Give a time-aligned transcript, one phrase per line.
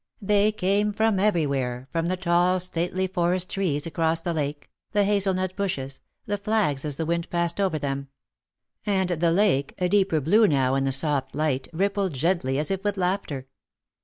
[0.23, 5.55] They came from everywhere, from the tall stately forest trees across the lake, the hazelnut
[5.55, 8.07] bushes, the flags as the wind passed over them.
[8.83, 12.83] And the lake, a deeper blue now in the soft light, rippled gently as if
[12.83, 13.45] with laughter.